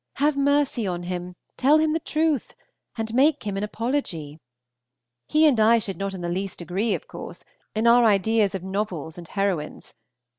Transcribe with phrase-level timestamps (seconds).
[0.15, 2.55] Have mercy on him, tell him the truth,
[2.97, 4.39] and make him an apology.
[5.27, 7.43] He and I should not in the least agree, of course,
[7.75, 9.93] in our ideas of novels and heroines.